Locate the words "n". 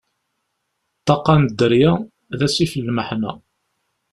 1.41-1.43, 2.77-2.81